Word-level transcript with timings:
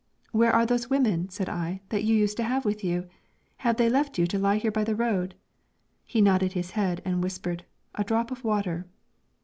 'Where 0.31 0.51
are 0.51 0.65
those 0.65 0.89
women,' 0.89 1.29
said 1.29 1.47
I, 1.47 1.81
'that 1.89 2.03
you 2.03 2.15
used 2.15 2.35
to 2.37 2.43
have 2.43 2.65
with 2.65 2.83
you? 2.83 3.07
Have 3.57 3.77
they 3.77 3.87
left 3.87 4.17
you 4.17 4.25
to 4.25 4.39
lie 4.39 4.57
here 4.57 4.71
by 4.71 4.83
the 4.83 4.95
road?' 4.95 5.35
He 6.03 6.21
nodded 6.21 6.53
his 6.53 6.71
head 6.71 7.03
and 7.05 7.21
whispered, 7.21 7.65
'A 7.93 8.05
drop 8.05 8.31
of 8.31 8.43
water.' 8.43 8.87